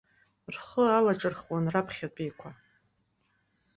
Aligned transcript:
Рхы 0.55 0.83
алаҿырхуан 0.97 1.65
раԥхьатәиқәа. 1.73 2.49